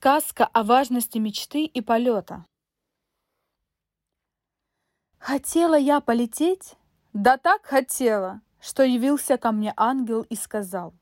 [0.00, 2.46] Сказка о важности мечты и полета.
[5.18, 6.76] Хотела я полететь?
[7.14, 10.94] Да так хотела, что явился ко мне ангел и сказал.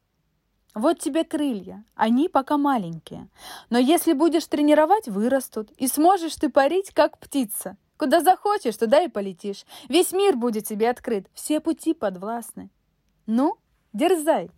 [0.75, 3.29] Вот тебе крылья, они пока маленькие,
[3.69, 7.77] но если будешь тренировать, вырастут, и сможешь ты парить, как птица.
[7.99, 9.67] Куда захочешь, туда и полетишь.
[9.91, 12.71] Весь мир будет тебе открыт, все пути подвластны.
[13.27, 13.59] Ну,
[13.93, 14.51] дерзай.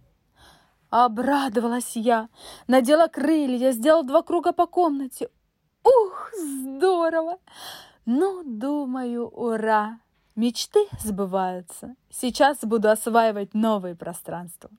[0.91, 2.29] Обрадовалась я,
[2.67, 5.29] надела крылья, сделала два круга по комнате.
[5.85, 7.39] Ух, здорово!
[8.07, 10.01] Ну, думаю, ура!
[10.35, 11.95] Мечты сбываются.
[12.11, 14.71] Сейчас буду осваивать новые пространства.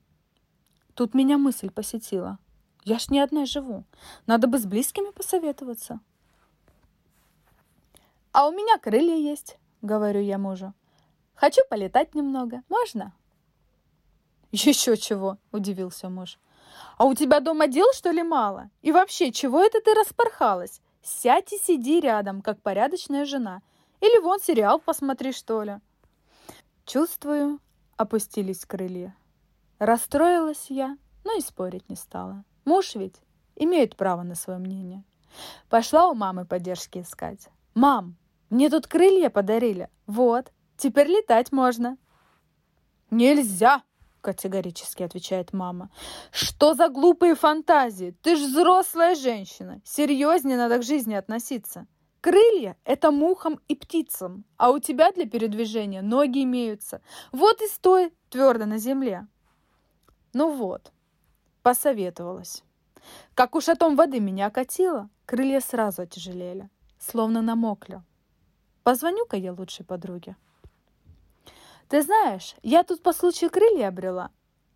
[0.95, 2.39] Тут меня мысль посетила.
[2.85, 3.83] Я ж не одна живу.
[4.25, 5.99] Надо бы с близкими посоветоваться.
[8.31, 10.73] А у меня крылья есть, говорю я мужу.
[11.35, 12.63] Хочу полетать немного.
[12.69, 13.13] Можно?
[14.51, 16.39] Еще чего, удивился муж.
[16.97, 18.69] А у тебя дома дел, что ли, мало?
[18.81, 20.81] И вообще, чего это ты распорхалась?
[21.01, 23.61] Сядь и сиди рядом, как порядочная жена.
[24.01, 25.79] Или вон сериал посмотри, что ли.
[26.85, 27.59] Чувствую,
[27.97, 29.15] опустились крылья.
[29.77, 32.43] Расстроилась я, но и спорить не стала.
[32.65, 33.15] Муж ведь
[33.55, 35.03] имеет право на свое мнение.
[35.69, 37.49] Пошла у мамы поддержки искать.
[37.75, 38.15] «Мам,
[38.49, 39.89] мне тут крылья подарили.
[40.07, 41.97] Вот, теперь летать можно».
[43.11, 43.83] «Нельзя!»—
[44.21, 45.89] категорически отвечает мама.
[46.31, 48.15] «Что за глупые фантазии?
[48.21, 49.81] Ты ж взрослая женщина.
[49.83, 51.87] Серьезнее надо к жизни относиться.
[52.21, 57.01] Крылья— это мухам и птицам, а у тебя для передвижения ноги имеются.
[57.31, 59.27] Вот и стой твердо на земле».
[60.33, 60.91] Ну вот,
[61.63, 62.63] посоветовалась.
[63.33, 68.03] Как уж о том воды меня окатило, крылья сразу отяжелели, словно намокли.
[68.83, 70.35] Позвоню-ка я лучшей подруге.
[71.89, 74.29] Ты знаешь, я тут по случаю крылья обрела.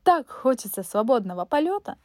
[0.04, 1.98] Так хочется свободного полета.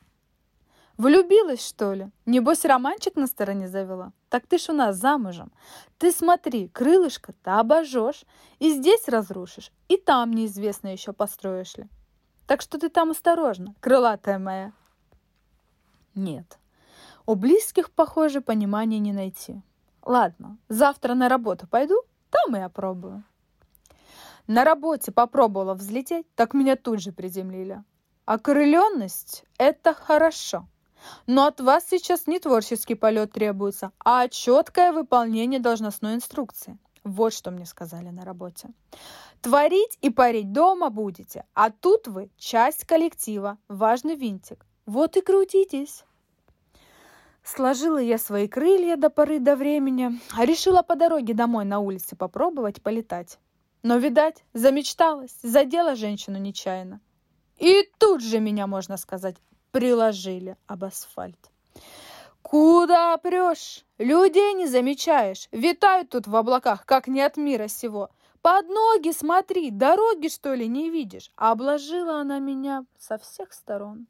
[0.99, 2.11] Влюбилась, что ли?
[2.27, 4.13] Небось, романчик на стороне завела?
[4.29, 5.51] Так ты ж у нас замужем.
[5.97, 8.25] Ты смотри, крылышко-то обожжешь,
[8.59, 11.89] и здесь разрушишь, и там неизвестно еще построишь ли.
[12.47, 14.73] Так что ты там осторожно, крылатая моя.
[16.15, 16.59] Нет,
[17.25, 19.63] у близких, похоже, понимания не найти.
[20.03, 23.25] Ладно, завтра на работу пойду, там и опробую.
[24.49, 27.85] На работе попробовала взлететь, так меня тут же приземлили.
[28.25, 30.67] Окрыленность– это хорошо.
[31.27, 36.79] Но от вас сейчас не творческий полет требуется, а четкое выполнение должностной инструкции.
[37.05, 38.71] Вот что мне сказали на работе.
[39.43, 44.65] Творить и парить дома будете, а тут вы часть коллектива, важный винтик.
[44.87, 46.05] Вот и крутитесь.
[47.45, 52.17] Сложила я свои крылья до поры до времени, а решила по дороге домой на улице
[52.17, 53.39] попробовать полетать.
[53.83, 57.01] Но, видать, замечталась, задела женщину нечаянно.
[57.59, 59.37] И тут же меня, можно сказать,
[59.73, 61.51] приложили об асфальт.
[62.43, 63.85] Куда прешь?
[63.99, 65.49] Людей не замечаешь.
[65.53, 68.11] Витают тут в облаках, как не от мира сего.
[68.43, 71.31] Под ноги смотри, дороги, что ли, не видишь?
[71.37, 74.07] Обложила она меня со всех сторон.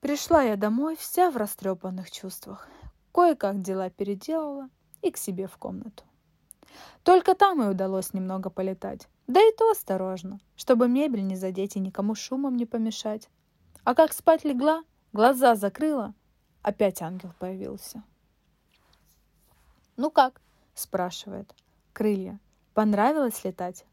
[0.00, 2.68] Пришла я домой вся в растрепанных чувствах.
[3.12, 4.68] Кое-как дела переделала
[5.00, 6.04] и к себе в комнату.
[7.02, 9.08] Только там и удалось немного полетать.
[9.26, 13.28] Да и то осторожно, чтобы мебель не задеть и никому шумом не помешать.
[13.84, 14.82] А как спать легла,
[15.12, 16.14] глаза закрыла,
[16.62, 18.02] опять ангел появился.
[19.96, 20.40] «Ну как?»–
[20.74, 21.54] спрашивает.
[21.92, 22.38] «Крылья.
[22.74, 23.84] Понравилось летать?»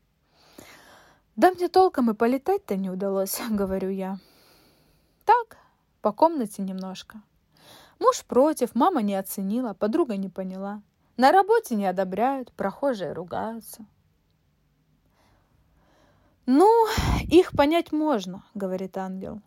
[1.36, 4.20] «Да мне толком и полетать-то не удалось»,— говорю я.
[5.26, 5.58] «Так,
[6.02, 7.22] по комнате немножко.
[8.00, 10.82] Муж против, мама не оценила, подруга не поняла.
[11.16, 13.85] На работе не одобряют, прохожие ругаются.
[16.46, 16.69] «Ну,
[17.29, 19.41] их понять можно»,— говорит ангел.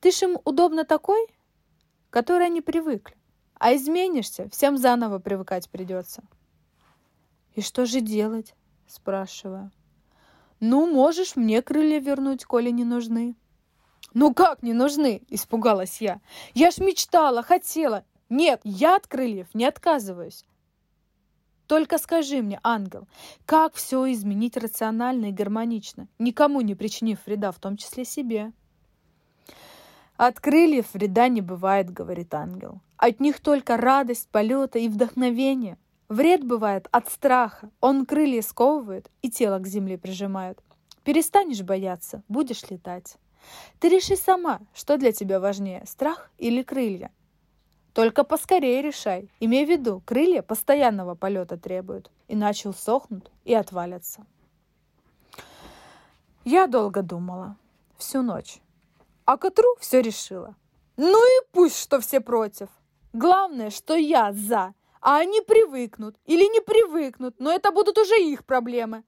[0.00, 1.26] «Ты ж им удобно такой,
[2.10, 3.16] который они привыкли.
[3.54, 6.22] А изменишься, всем заново привыкать придется».
[7.54, 8.54] «И что же делать?»—
[8.86, 9.70] спрашиваю.
[10.58, 13.36] «Ну, можешь мне крылья вернуть, коли не нужны».
[14.14, 16.20] «Ну как не нужны?»— испугалась я.
[16.54, 18.04] «Я ж мечтала, хотела.
[18.28, 20.44] Нет, я от крыльев не отказываюсь.
[21.72, 23.08] Только скажи мне, ангел,
[23.46, 28.52] как все изменить рационально и гармонично, никому не причинив вреда, в том числе себе?
[30.18, 32.82] От крыльев вреда не бывает, говорит ангел.
[32.98, 35.78] От них только радость полета и вдохновение.
[36.10, 37.70] Вред бывает от страха.
[37.80, 40.60] Он крылья сковывает и тело к земле прижимает.
[41.04, 43.16] Перестанешь бояться, будешь летать.
[43.80, 47.10] Ты реши сама, что для тебя важнее, страх или крылья–
[47.94, 49.28] только поскорее решай.
[49.40, 54.26] Имей в виду, крылья постоянного полета требуют, иначе усохнут и отвалятся.
[56.44, 57.56] Я долго думала.
[57.98, 58.60] Всю ночь.
[59.24, 60.56] А к утру все решила.
[60.96, 62.68] Ну и пусть, что все против.
[63.12, 68.44] Главное, что я за, а они привыкнут или не привыкнут, но это будут уже их
[68.44, 69.04] проблемы.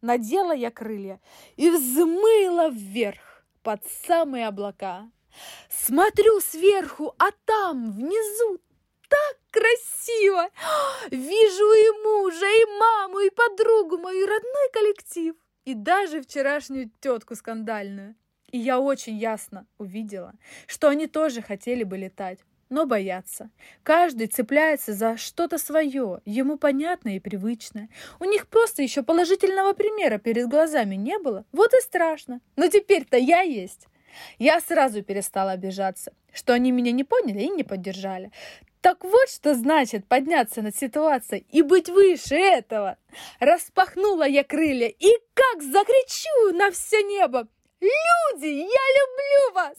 [0.00, 1.20] Надела я крылья
[1.56, 5.10] и взмыла вверх под самые облака.
[5.68, 8.60] Смотрю сверху, а там внизу
[9.08, 10.48] так красиво!
[11.10, 15.34] Вижу и мужа, и маму, и подругу мою, родной коллектив,
[15.64, 18.14] и даже вчерашнюю тетку скандальную.
[18.50, 20.34] И я очень ясно увидела,
[20.66, 22.38] что они тоже хотели бы летать,
[22.68, 23.50] но боятся.
[23.82, 27.88] Каждый цепляется за что-то свое, ему понятное и привычное.
[28.20, 32.40] У них просто еще положительного примера перед глазами не было, вот и страшно.
[32.56, 33.88] Но теперь-то я есть.
[34.38, 38.30] Я сразу перестала обижаться, что они меня не поняли и не поддержали.
[38.80, 42.98] Так вот, что значит подняться над ситуацией и быть выше этого.
[43.40, 47.48] Распахнула я крылья и как закричу на все небо.
[47.80, 49.76] Люди, я люблю вас!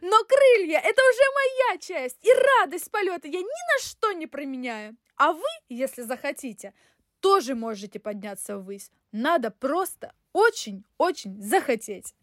[0.00, 4.96] Но крылья– это уже моя часть, и радость полета я ни на что не променяю.
[5.16, 6.72] А вы, если захотите,
[7.20, 8.90] тоже можете подняться ввысь.
[9.12, 12.14] Надо просто очень-очень захотеть.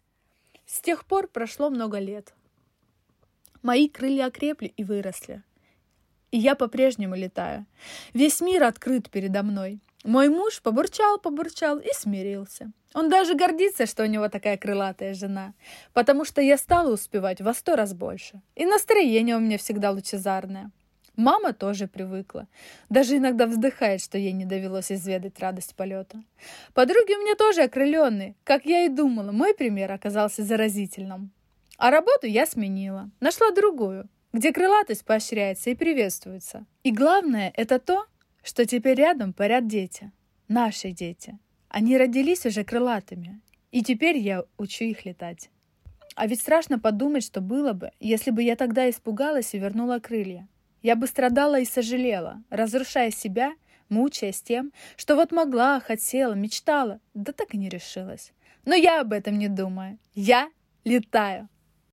[0.66, 2.34] С тех пор прошло много лет.
[3.62, 5.42] Мои крылья окрепли и выросли.
[6.32, 7.66] И я по-прежнему летаю.
[8.12, 9.80] Весь мир открыт передо мной.
[10.02, 12.72] Мой муж побурчал, побурчал и смирился.
[12.94, 15.54] Он даже гордится, что у него такая крылатая жена,
[15.92, 18.40] потому что я стала успевать во сто раз больше.
[18.54, 20.70] И настроение у меня всегда лучезарное.
[21.16, 22.46] Мама тоже привыкла.
[22.90, 26.22] Даже иногда вздыхает, что ей не довелось изведать радость полета.
[26.74, 28.34] Подруги у меня тоже окрыленные.
[28.44, 31.32] Как я и думала, мой пример оказался заразительным.
[31.78, 33.10] А работу я сменила.
[33.20, 36.66] Нашла другую, где крылатость поощряется и приветствуется.
[36.82, 38.06] И главное, это то,
[38.42, 40.12] что теперь рядом парят дети.
[40.48, 41.38] Наши дети.
[41.68, 43.40] Они родились уже крылатыми.
[43.72, 45.50] И теперь я учу их летать.
[46.14, 50.48] А ведь страшно подумать, что было бы, если бы я тогда испугалась и вернула крылья.
[50.86, 53.54] Я бы страдала и сожалела, разрушая себя,
[53.88, 58.32] мучаясь тем, что вот могла, хотела, мечтала, да так и не решилась.
[58.64, 59.98] Но я об этом не думаю.
[60.14, 60.48] Я
[60.84, 61.48] летаю.